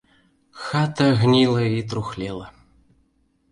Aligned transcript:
Хата 0.61 1.09
гніла 1.19 1.61
і 1.77 1.83
трухлела. 1.93 2.51